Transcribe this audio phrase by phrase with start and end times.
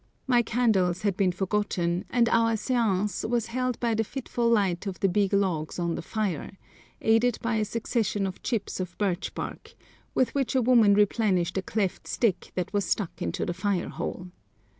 [0.25, 4.99] My candles had been forgotten, and our séance was held by the fitful light of
[4.99, 6.57] the big logs on the fire,
[7.03, 9.75] aided by a succession of chips of birch bark,
[10.15, 14.29] with which a woman replenished a cleft stick that was stuck into the fire hole.